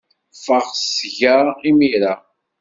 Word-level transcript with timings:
Ffeɣ 0.33 0.65
seg-a 0.95 1.37
imir-a. 1.69 2.13